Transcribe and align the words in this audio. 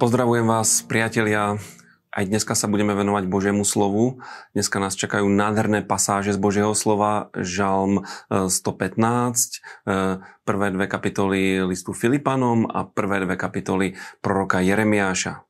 Pozdravujem 0.00 0.48
vás, 0.48 0.80
priatelia. 0.88 1.60
Aj 2.08 2.24
dneska 2.24 2.56
sa 2.56 2.64
budeme 2.72 2.96
venovať 2.96 3.28
Božiemu 3.28 3.68
slovu. 3.68 4.24
Dneska 4.56 4.80
nás 4.80 4.96
čakajú 4.96 5.28
nádherné 5.28 5.84
pasáže 5.84 6.32
z 6.32 6.40
Božieho 6.40 6.72
slova, 6.72 7.28
Žalm 7.36 8.08
115, 8.32 8.48
e, 8.48 9.92
e, 9.92 10.24
prvé 10.48 10.72
dve 10.72 10.88
kapitoly 10.88 11.60
listu 11.68 11.92
Filipanom 11.92 12.64
a 12.72 12.88
prvé 12.88 13.28
dve 13.28 13.36
kapitoly 13.36 13.92
proroka 14.24 14.64
Jeremiáša. 14.64 15.44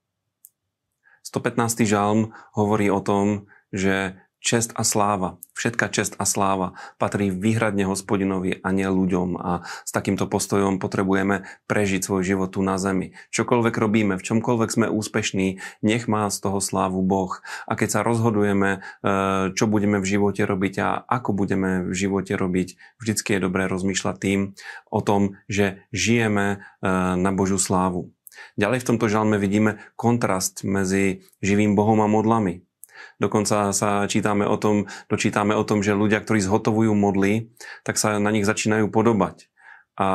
115. 1.22 1.86
žalm 1.86 2.34
hovorí 2.50 2.90
o 2.90 2.98
tom, 2.98 3.46
že 3.70 4.18
čest 4.40 4.72
a 4.74 4.82
sláva, 4.82 5.36
všetka 5.52 5.92
čest 5.92 6.16
a 6.16 6.24
sláva 6.24 6.72
patrí 6.96 7.28
výhradne 7.28 7.84
hospodinovi 7.84 8.58
a 8.64 8.68
nie 8.72 8.88
ľuďom 8.88 9.36
a 9.36 9.62
s 9.64 9.92
takýmto 9.92 10.26
postojom 10.26 10.80
potrebujeme 10.80 11.44
prežiť 11.68 12.00
svoj 12.00 12.24
život 12.24 12.56
tu 12.56 12.64
na 12.64 12.80
zemi. 12.80 13.12
Čokoľvek 13.30 13.74
robíme, 13.76 14.16
v 14.16 14.24
čomkoľvek 14.24 14.70
sme 14.72 14.86
úspešní, 14.88 15.60
nech 15.84 16.08
má 16.08 16.26
z 16.32 16.38
toho 16.40 16.58
slávu 16.58 17.04
Boh. 17.04 17.44
A 17.68 17.76
keď 17.76 18.00
sa 18.00 18.00
rozhodujeme, 18.00 18.80
e, 19.04 19.12
čo 19.52 19.68
budeme 19.68 20.00
v 20.00 20.08
živote 20.08 20.42
robiť 20.48 20.74
a 20.80 20.88
ako 21.04 21.36
budeme 21.36 21.84
v 21.86 21.94
živote 21.94 22.34
robiť, 22.34 22.80
vždycky 22.98 23.36
je 23.36 23.44
dobré 23.44 23.68
rozmýšľať 23.68 24.16
tým 24.16 24.40
o 24.88 25.00
tom, 25.04 25.36
že 25.46 25.84
žijeme 25.92 26.58
e, 26.80 26.88
na 27.20 27.30
Božú 27.36 27.60
slávu. 27.60 28.10
Ďalej 28.56 28.82
v 28.82 28.88
tomto 28.88 29.06
žalme 29.12 29.36
vidíme 29.36 29.78
kontrast 30.00 30.64
medzi 30.64 31.28
živým 31.44 31.76
Bohom 31.76 32.00
a 32.00 32.08
modlami. 32.08 32.64
Dokonca 33.20 33.72
sa 33.76 34.08
čítame 34.08 34.48
o 34.48 34.56
tom, 34.56 34.88
dočítame 35.12 35.52
o 35.52 35.64
tom, 35.64 35.84
že 35.84 35.96
ľudia, 35.96 36.24
ktorí 36.24 36.40
zhotovujú 36.40 36.92
modly, 36.96 37.52
tak 37.84 38.00
sa 38.00 38.16
na 38.16 38.30
nich 38.32 38.48
začínajú 38.48 38.88
podobať. 38.88 39.50
A 40.00 40.08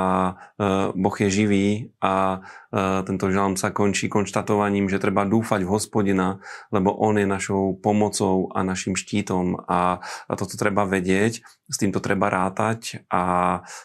e, 0.58 0.64
Boh 0.98 1.14
je 1.14 1.30
živý 1.30 1.94
a 2.02 2.42
e, 2.74 3.06
tento 3.06 3.30
žalm 3.30 3.54
sa 3.54 3.70
končí 3.70 4.10
konštatovaním, 4.10 4.90
že 4.90 4.98
treba 4.98 5.30
dúfať 5.30 5.62
v 5.62 5.70
hospodina, 5.70 6.42
lebo 6.74 6.90
on 6.90 7.22
je 7.22 7.30
našou 7.30 7.78
pomocou 7.78 8.50
a 8.58 8.66
našim 8.66 8.98
štítom 8.98 9.62
a, 9.70 10.02
toto 10.34 10.58
treba 10.58 10.90
vedieť, 10.90 11.46
s 11.70 11.78
týmto 11.78 12.02
treba 12.02 12.34
rátať 12.34 13.06
a 13.14 13.24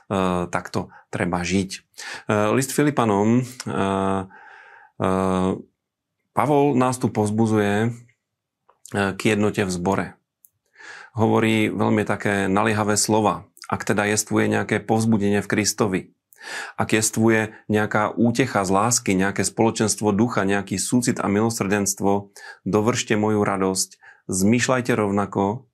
e, 0.09 0.49
takto 0.49 0.89
treba 1.13 1.45
žiť. 1.45 1.71
List 2.55 2.73
Filipanom 2.73 3.43
Pavol 6.31 6.65
nás 6.79 6.97
tu 6.97 7.11
pozbuzuje 7.11 7.93
k 8.91 9.21
jednote 9.23 9.63
v 9.63 9.71
zbore. 9.71 10.07
Hovorí 11.15 11.71
veľmi 11.71 12.07
také 12.07 12.47
naliehavé 12.47 12.95
slova. 12.95 13.47
Ak 13.71 13.87
teda 13.87 14.07
jestvuje 14.07 14.51
nejaké 14.51 14.83
povzbudenie 14.83 15.43
v 15.43 15.51
Kristovi, 15.51 16.01
ak 16.81 16.97
jestvuje 16.97 17.53
nejaká 17.69 18.17
útecha 18.17 18.65
z 18.65 18.71
lásky, 18.73 19.13
nejaké 19.13 19.45
spoločenstvo 19.45 20.11
ducha, 20.17 20.49
nejaký 20.49 20.81
súcit 20.81 21.21
a 21.21 21.29
milosrdenstvo, 21.29 22.33
dovršte 22.65 23.15
moju 23.15 23.45
radosť, 23.45 24.01
zmýšľajte 24.27 24.93
rovnako, 24.97 25.69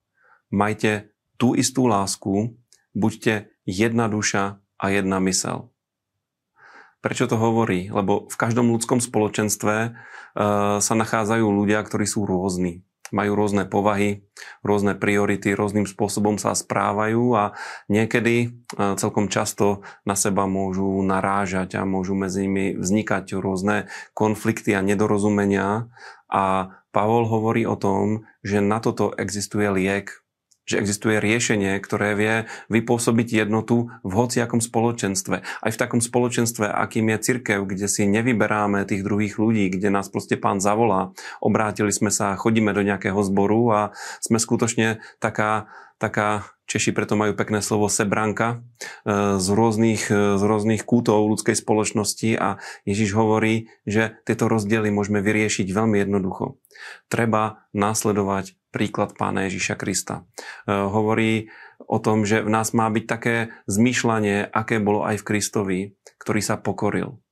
majte 0.50 1.14
tú 1.38 1.54
istú 1.54 1.86
lásku, 1.86 2.58
buďte 2.96 3.54
jedna 3.64 4.10
duša 4.10 4.58
a 4.76 4.84
jedna 4.90 5.22
mysel. 5.22 5.70
Prečo 7.04 7.30
to 7.30 7.38
hovorí? 7.38 7.86
Lebo 7.92 8.26
v 8.26 8.36
každom 8.36 8.74
ľudskom 8.74 8.98
spoločenstve 8.98 9.74
uh, 9.86 9.94
sa 10.82 10.94
nachádzajú 10.98 11.46
ľudia, 11.46 11.78
ktorí 11.86 12.02
sú 12.02 12.26
rôzni 12.26 12.85
majú 13.14 13.38
rôzne 13.38 13.68
povahy, 13.68 14.26
rôzne 14.66 14.98
priority, 14.98 15.54
rôznym 15.54 15.86
spôsobom 15.86 16.38
sa 16.40 16.54
správajú 16.54 17.34
a 17.38 17.44
niekedy 17.86 18.34
e, 18.42 18.48
celkom 18.98 19.30
často 19.30 19.86
na 20.02 20.18
seba 20.18 20.50
môžu 20.50 20.98
narážať 21.06 21.78
a 21.78 21.86
môžu 21.86 22.18
medzi 22.18 22.46
nimi 22.46 22.74
vznikať 22.74 23.38
rôzne 23.38 23.86
konflikty 24.16 24.74
a 24.74 24.82
nedorozumenia. 24.82 25.86
A 26.26 26.74
Pavol 26.90 27.28
hovorí 27.28 27.68
o 27.68 27.78
tom, 27.78 28.26
že 28.42 28.64
na 28.64 28.82
toto 28.82 29.14
existuje 29.14 29.68
liek, 29.68 30.25
že 30.66 30.82
existuje 30.82 31.22
riešenie, 31.22 31.78
ktoré 31.78 32.18
vie 32.18 32.34
vypôsobiť 32.68 33.46
jednotu 33.46 33.88
v 34.02 34.12
hociakom 34.12 34.58
spoločenstve. 34.58 35.36
Aj 35.40 35.70
v 35.70 35.80
takom 35.80 36.02
spoločenstve, 36.02 36.66
akým 36.66 37.14
je 37.14 37.18
cirkev, 37.22 37.62
kde 37.64 37.86
si 37.86 38.04
nevyberáme 38.04 38.82
tých 38.84 39.06
druhých 39.06 39.38
ľudí, 39.38 39.70
kde 39.70 39.94
nás 39.94 40.10
proste 40.10 40.34
pán 40.34 40.58
zavolá, 40.58 41.14
obrátili 41.38 41.94
sme 41.94 42.10
sa, 42.10 42.34
chodíme 42.34 42.74
do 42.74 42.82
nejakého 42.82 43.22
zboru 43.22 43.62
a 43.70 43.80
sme 44.18 44.42
skutočne 44.42 44.98
taká, 45.22 45.70
taká 45.96 46.56
Češi 46.66 46.90
preto 46.90 47.14
majú 47.14 47.38
pekné 47.38 47.62
slovo 47.62 47.86
sebranka 47.86 48.58
e, 49.06 49.38
z 49.38 49.46
rôznych, 49.54 50.10
e, 50.10 50.34
z 50.34 50.42
rôznych 50.42 50.82
kútov 50.82 51.30
ľudskej 51.30 51.54
spoločnosti 51.54 52.34
a 52.34 52.58
Ježiš 52.82 53.14
hovorí, 53.14 53.70
že 53.86 54.18
tieto 54.26 54.50
rozdiely 54.50 54.90
môžeme 54.90 55.22
vyriešiť 55.22 55.62
veľmi 55.70 56.02
jednoducho. 56.02 56.58
Treba 57.06 57.62
následovať 57.70 58.58
príklad 58.74 59.14
pána 59.14 59.46
Ježiša 59.46 59.78
Krista. 59.78 60.26
E, 60.66 60.74
hovorí 60.74 61.54
o 61.86 62.02
tom, 62.02 62.26
že 62.26 62.42
v 62.42 62.50
nás 62.50 62.74
má 62.74 62.90
byť 62.90 63.04
také 63.06 63.54
zmýšľanie, 63.70 64.50
aké 64.50 64.82
bolo 64.82 65.06
aj 65.06 65.22
v 65.22 65.26
Kristovi, 65.32 65.78
ktorý 66.18 66.40
sa 66.42 66.58
pokoril. 66.58 67.22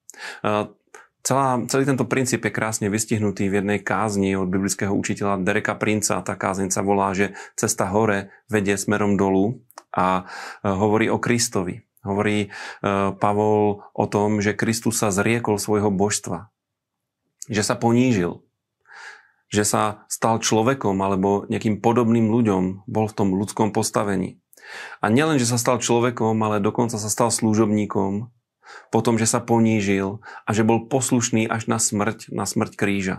E, 1.24 1.28
celá, 1.28 1.56
celý 1.72 1.88
tento 1.88 2.04
princíp 2.04 2.44
je 2.44 2.52
krásne 2.52 2.92
vystihnutý 2.92 3.48
v 3.48 3.64
jednej 3.64 3.80
kázni 3.80 4.36
od 4.36 4.52
biblického 4.52 4.92
učiteľa 4.92 5.40
Dereka 5.40 5.72
Princa. 5.80 6.20
Tá 6.20 6.36
kázeň 6.36 6.68
volá, 6.84 7.16
že 7.16 7.32
cesta 7.56 7.88
hore 7.88 8.28
vedie 8.52 8.76
smerom 8.76 9.16
dolu 9.16 9.64
a 9.96 10.28
e, 10.60 10.68
hovorí 10.68 11.08
o 11.08 11.16
Kristovi. 11.16 11.82
Hovorí 12.04 12.52
Pavol 13.16 13.80
o 13.96 14.04
tom, 14.04 14.44
že 14.44 14.52
Kristus 14.52 15.00
sa 15.00 15.08
zriekol 15.08 15.56
svojho 15.56 15.88
božstva. 15.88 16.52
Že 17.48 17.62
sa 17.64 17.74
ponížil 17.80 18.44
že 19.54 19.62
sa 19.62 20.02
stal 20.10 20.42
človekom 20.42 20.98
alebo 20.98 21.46
nejakým 21.46 21.78
podobným 21.78 22.26
ľuďom, 22.26 22.90
bol 22.90 23.06
v 23.06 23.16
tom 23.16 23.38
ľudskom 23.38 23.70
postavení. 23.70 24.42
A 24.98 25.12
nielen, 25.12 25.38
že 25.38 25.46
sa 25.46 25.60
stal 25.60 25.78
človekom, 25.78 26.34
ale 26.42 26.58
dokonca 26.58 26.98
sa 26.98 27.06
stal 27.06 27.30
služobníkom, 27.30 28.34
potom, 28.88 29.18
že 29.20 29.28
sa 29.28 29.42
ponížil 29.42 30.24
a 30.44 30.50
že 30.50 30.66
bol 30.66 30.86
poslušný 30.86 31.48
až 31.48 31.68
na 31.68 31.78
smrť, 31.78 32.32
na 32.32 32.44
smrť 32.48 32.72
kríža. 32.78 33.16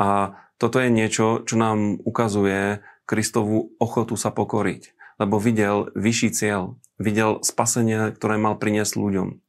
A 0.00 0.38
toto 0.56 0.78
je 0.78 0.90
niečo, 0.94 1.42
čo 1.42 1.58
nám 1.58 1.98
ukazuje 2.06 2.80
Kristovú 3.02 3.74
ochotu 3.82 4.14
sa 4.14 4.30
pokoriť, 4.30 4.94
lebo 5.18 5.36
videl 5.42 5.90
vyšší 5.98 6.30
cieľ, 6.32 6.78
videl 7.02 7.42
spasenie, 7.42 8.14
ktoré 8.14 8.38
mal 8.38 8.56
priniesť 8.56 8.94
ľuďom. 8.94 9.42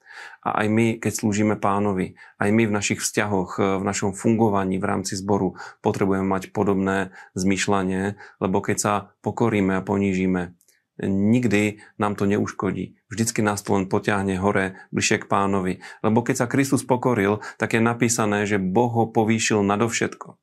A 0.43 0.65
aj 0.65 0.67
my, 0.69 0.87
keď 1.01 1.13
slúžime 1.13 1.55
pánovi, 1.57 2.19
aj 2.37 2.49
my 2.53 2.63
v 2.69 2.75
našich 2.75 2.99
vzťahoch, 3.01 3.81
v 3.81 3.83
našom 3.83 4.13
fungovaní 4.13 4.77
v 4.77 4.85
rámci 4.85 5.17
zboru 5.17 5.57
potrebujeme 5.81 6.27
mať 6.27 6.53
podobné 6.53 7.15
zmýšľanie, 7.33 8.19
lebo 8.37 8.57
keď 8.61 8.77
sa 8.77 8.93
pokoríme 9.25 9.79
a 9.79 9.85
ponížime, 9.85 10.53
nikdy 11.01 11.81
nám 11.97 12.13
to 12.13 12.29
neuškodí. 12.29 12.97
Vždycky 13.09 13.41
nás 13.41 13.65
to 13.65 13.73
len 13.73 13.89
potiahne 13.89 14.37
hore, 14.37 14.77
bližšie 14.93 15.25
k 15.25 15.29
pánovi. 15.29 15.73
Lebo 16.05 16.21
keď 16.21 16.45
sa 16.45 16.51
Kristus 16.51 16.85
pokoril, 16.85 17.41
tak 17.57 17.73
je 17.73 17.81
napísané, 17.81 18.45
že 18.45 18.61
Boh 18.61 18.91
ho 18.93 19.09
povýšil 19.09 19.65
nadovšetko. 19.65 20.37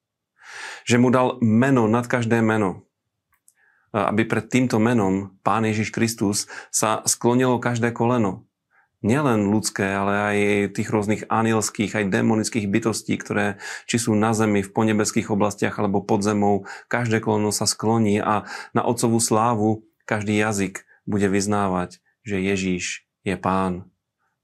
Že 0.86 0.96
mu 0.98 1.08
dal 1.14 1.38
meno 1.42 1.86
nad 1.86 2.06
každé 2.10 2.42
meno. 2.42 2.86
Aby 3.90 4.26
pred 4.26 4.46
týmto 4.46 4.78
menom 4.78 5.34
Pán 5.42 5.66
Ježiš 5.66 5.90
Kristus 5.90 6.46
sa 6.70 7.02
sklonilo 7.06 7.58
každé 7.58 7.90
koleno 7.90 8.50
nielen 9.00 9.48
ľudské, 9.48 9.88
ale 9.88 10.12
aj 10.12 10.36
tých 10.76 10.88
rôznych 10.92 11.22
anielských, 11.32 11.96
aj 11.96 12.12
demonických 12.12 12.68
bytostí, 12.68 13.16
ktoré 13.16 13.56
či 13.88 13.96
sú 13.96 14.12
na 14.12 14.36
zemi, 14.36 14.60
v 14.60 14.72
ponebeských 14.72 15.32
oblastiach 15.32 15.80
alebo 15.80 16.04
pod 16.04 16.20
zemou, 16.20 16.68
každé 16.92 17.24
koleno 17.24 17.48
sa 17.48 17.64
skloní 17.64 18.20
a 18.20 18.44
na 18.76 18.82
otcovú 18.84 19.16
slávu 19.16 19.88
každý 20.10 20.42
jazyk 20.42 20.82
bude 21.06 21.30
vyznávať, 21.30 22.02
že 22.26 22.42
Ježíš 22.42 23.06
je 23.22 23.38
pán. 23.38 23.86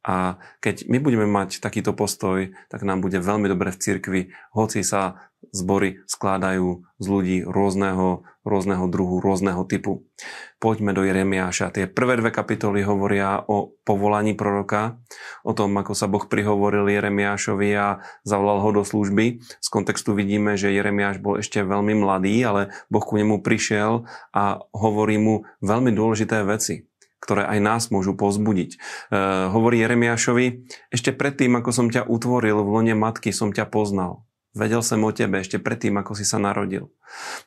A 0.06 0.38
keď 0.62 0.86
my 0.86 1.02
budeme 1.02 1.26
mať 1.26 1.58
takýto 1.58 1.90
postoj, 1.90 2.54
tak 2.70 2.86
nám 2.86 3.02
bude 3.02 3.18
veľmi 3.18 3.50
dobre 3.50 3.74
v 3.74 3.80
cirkvi, 3.82 4.20
hoci 4.54 4.86
sa 4.86 5.34
zbory 5.56 6.04
skladajú 6.04 6.84
z 7.00 7.06
ľudí 7.08 7.38
rôzneho, 7.44 8.24
rôzneho 8.44 8.84
druhu, 8.88 9.20
rôzneho 9.24 9.64
typu. 9.64 10.04
Poďme 10.60 10.96
do 10.96 11.04
Jeremiáša. 11.04 11.72
Tie 11.72 11.88
prvé 11.88 12.16
dve 12.20 12.32
kapitoly 12.32 12.80
hovoria 12.84 13.44
o 13.44 13.76
povolaní 13.84 14.32
proroka, 14.32 15.00
o 15.44 15.52
tom, 15.52 15.76
ako 15.76 15.92
sa 15.92 16.08
Boh 16.08 16.24
prihovoril 16.24 16.88
Jeremiášovi 16.88 17.68
a 17.76 18.00
zavolal 18.24 18.60
ho 18.64 18.70
do 18.72 18.82
služby. 18.84 19.40
Z 19.40 19.68
kontextu 19.68 20.16
vidíme, 20.16 20.56
že 20.60 20.72
Jeremiáš 20.72 21.20
bol 21.20 21.40
ešte 21.40 21.64
veľmi 21.64 21.96
mladý, 21.96 22.40
ale 22.44 22.72
Boh 22.92 23.04
ku 23.04 23.16
nemu 23.16 23.40
prišiel 23.40 24.04
a 24.32 24.60
hovorí 24.76 25.16
mu 25.16 25.48
veľmi 25.64 25.92
dôležité 25.92 26.44
veci 26.44 26.84
ktoré 27.26 27.42
aj 27.42 27.58
nás 27.58 27.82
môžu 27.90 28.14
pozbudiť. 28.14 28.70
E, 28.70 28.78
hovorí 29.50 29.82
Jeremiášovi, 29.82 30.68
ešte 30.94 31.10
predtým, 31.10 31.58
ako 31.58 31.70
som 31.74 31.86
ťa 31.90 32.06
utvoril 32.06 32.62
v 32.62 32.68
lone 32.70 32.94
matky, 32.94 33.34
som 33.34 33.50
ťa 33.50 33.66
poznal. 33.66 34.25
Vedel 34.56 34.80
som 34.80 35.04
o 35.04 35.12
tebe 35.12 35.44
ešte 35.44 35.60
predtým, 35.60 36.00
ako 36.00 36.16
si 36.16 36.24
sa 36.24 36.40
narodil. 36.40 36.88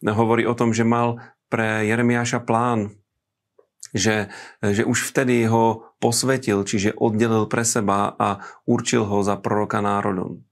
Hovorí 0.05 0.45
o 0.45 0.53
tom, 0.53 0.77
že 0.77 0.85
mal 0.85 1.17
pre 1.49 1.89
Jeremiáša 1.89 2.45
plán, 2.45 2.93
že, 3.89 4.29
že 4.61 4.85
už 4.85 5.09
vtedy 5.09 5.49
ho 5.49 5.89
posvetil, 5.97 6.61
čiže 6.61 6.93
oddelil 6.93 7.49
pre 7.49 7.65
seba 7.65 8.13
a 8.13 8.45
určil 8.69 9.09
ho 9.09 9.25
za 9.25 9.41
proroka 9.41 9.81
národom. 9.81 10.45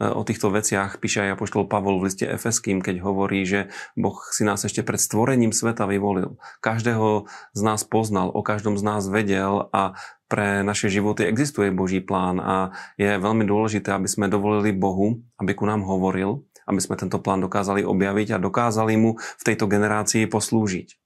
O 0.00 0.22
týchto 0.26 0.50
veciach 0.50 0.98
píše 0.98 1.24
aj 1.24 1.38
apoštol 1.38 1.70
Pavol 1.70 2.00
v 2.00 2.10
liste 2.10 2.26
Efeským, 2.26 2.82
keď 2.82 3.04
hovorí, 3.04 3.46
že 3.46 3.70
Boh 3.94 4.16
si 4.30 4.42
nás 4.42 4.62
ešte 4.64 4.82
pred 4.82 4.98
stvorením 4.98 5.54
sveta 5.54 5.86
vyvolil. 5.86 6.36
Každého 6.60 7.30
z 7.54 7.60
nás 7.62 7.86
poznal, 7.86 8.32
o 8.32 8.42
každom 8.42 8.74
z 8.80 8.82
nás 8.82 9.02
vedel 9.06 9.70
a 9.70 9.94
pre 10.26 10.64
naše 10.66 10.90
životy 10.90 11.28
existuje 11.28 11.70
Boží 11.70 12.02
plán 12.02 12.42
a 12.42 12.74
je 12.98 13.06
veľmi 13.06 13.46
dôležité, 13.46 13.94
aby 13.94 14.08
sme 14.10 14.26
dovolili 14.26 14.74
Bohu, 14.74 15.22
aby 15.38 15.52
ku 15.54 15.68
nám 15.68 15.84
hovoril, 15.84 16.42
aby 16.64 16.80
sme 16.80 16.96
tento 16.96 17.20
plán 17.20 17.44
dokázali 17.44 17.84
objaviť 17.84 18.34
a 18.34 18.42
dokázali 18.42 18.96
mu 18.96 19.20
v 19.20 19.42
tejto 19.44 19.68
generácii 19.68 20.24
poslúžiť. 20.26 21.03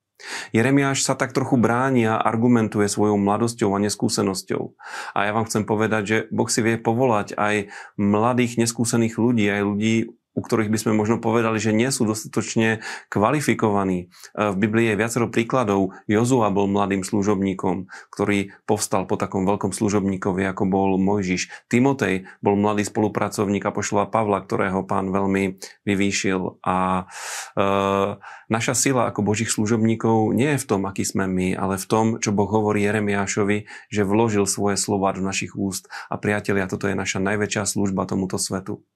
Jeremiáš 0.50 1.06
sa 1.06 1.14
tak 1.14 1.30
trochu 1.30 1.54
bráni 1.54 2.10
a 2.10 2.18
argumentuje 2.18 2.90
svojou 2.90 3.16
mladosťou 3.18 3.70
a 3.74 3.82
neskúsenosťou. 3.82 4.74
A 5.14 5.18
ja 5.26 5.32
vám 5.32 5.46
chcem 5.46 5.62
povedať, 5.62 6.02
že 6.04 6.16
Boh 6.34 6.50
si 6.50 6.60
vie 6.60 6.74
povolať 6.74 7.38
aj 7.38 7.70
mladých 7.94 8.58
neskúsených 8.58 9.14
ľudí, 9.14 9.46
aj 9.46 9.62
ľudí 9.62 9.94
u 10.38 10.40
ktorých 10.40 10.70
by 10.70 10.78
sme 10.78 10.92
možno 10.94 11.18
povedali, 11.18 11.58
že 11.58 11.74
nie 11.74 11.90
sú 11.90 12.06
dostatočne 12.06 12.78
kvalifikovaní. 13.10 14.06
E, 14.06 14.54
v 14.54 14.56
Biblii 14.56 14.94
je 14.94 15.00
viacero 15.02 15.26
príkladov. 15.26 15.98
Jozua 16.06 16.54
bol 16.54 16.70
mladým 16.70 17.02
služobníkom, 17.02 17.90
ktorý 18.14 18.54
povstal 18.62 19.10
po 19.10 19.18
takom 19.18 19.42
veľkom 19.42 19.74
služobníkovi, 19.74 20.46
ako 20.46 20.62
bol 20.70 20.94
Mojžiš. 21.02 21.66
Timotej 21.66 22.30
bol 22.38 22.54
mladý 22.54 22.86
spolupracovník 22.86 23.66
a 23.66 23.74
pošla 23.74 24.06
Pavla, 24.06 24.38
ktorého 24.46 24.86
pán 24.86 25.10
veľmi 25.10 25.58
vyvýšil. 25.82 26.62
A 26.62 27.10
e, 27.58 27.64
naša 28.46 28.78
sila 28.78 29.10
ako 29.10 29.26
božích 29.26 29.50
služobníkov 29.50 30.38
nie 30.38 30.54
je 30.54 30.62
v 30.62 30.68
tom, 30.70 30.86
aký 30.86 31.02
sme 31.02 31.26
my, 31.26 31.58
ale 31.58 31.82
v 31.82 31.86
tom, 31.90 32.06
čo 32.22 32.30
Boh 32.30 32.46
hovorí 32.46 32.86
Jeremiášovi, 32.86 33.66
že 33.90 34.06
vložil 34.06 34.46
svoje 34.46 34.78
slova 34.78 35.10
do 35.10 35.26
našich 35.26 35.58
úst. 35.58 35.90
A 36.06 36.14
priatelia, 36.14 36.70
toto 36.70 36.86
je 36.86 36.94
naša 36.94 37.18
najväčšia 37.18 37.66
služba 37.66 38.06
tomuto 38.06 38.38
svetu. 38.38 38.86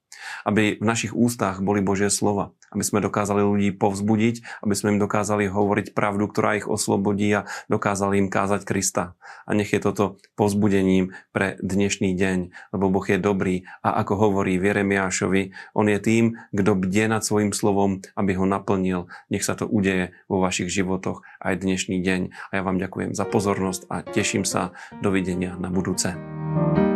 Aby 0.43 0.77
v 0.79 0.85
našich 0.85 1.13
ústach 1.15 1.59
boli 1.63 1.79
Božie 1.83 2.09
slova. 2.09 2.55
Aby 2.73 2.83
sme 2.85 3.05
dokázali 3.05 3.45
ľudí 3.45 3.69
povzbudiť, 3.77 4.65
aby 4.65 4.73
sme 4.73 4.97
im 4.97 4.99
dokázali 4.99 5.45
hovoriť 5.45 5.93
pravdu, 5.93 6.25
ktorá 6.25 6.57
ich 6.57 6.65
oslobodí 6.65 7.29
a 7.33 7.45
dokázali 7.69 8.17
im 8.17 8.29
kázať 8.33 8.65
Krista. 8.65 9.13
A 9.45 9.53
nech 9.53 9.71
je 9.73 9.81
toto 9.83 10.17
povzbudením 10.33 11.13
pre 11.29 11.59
dnešný 11.61 12.17
deň, 12.17 12.37
lebo 12.73 12.89
Boh 12.89 13.05
je 13.05 13.21
dobrý 13.21 13.69
a 13.85 14.01
ako 14.01 14.29
hovorí 14.29 14.57
v 14.57 14.73
Jeremiášovi, 14.73 15.53
on 15.77 15.85
je 15.91 15.99
tým, 16.01 16.25
kto 16.49 16.71
bdie 16.73 17.05
nad 17.05 17.21
svojim 17.21 17.53
slovom, 17.53 18.01
aby 18.17 18.33
ho 18.33 18.45
naplnil. 18.49 19.11
Nech 19.29 19.45
sa 19.45 19.53
to 19.53 19.69
udeje 19.69 20.17
vo 20.25 20.41
vašich 20.41 20.71
životoch 20.71 21.21
aj 21.41 21.61
dnešný 21.61 22.01
deň. 22.01 22.21
A 22.49 22.51
ja 22.57 22.61
vám 22.65 22.81
ďakujem 22.81 23.13
za 23.13 23.25
pozornosť 23.29 23.85
a 23.91 24.01
teším 24.01 24.47
sa. 24.47 24.73
Dovidenia 25.01 25.55
na 25.59 25.69
budúce. 25.69 26.15
thank 26.53 26.77
you 26.77 26.92